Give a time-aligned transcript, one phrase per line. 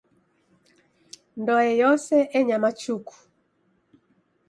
[1.39, 3.15] Ndoe yose enyama chuku.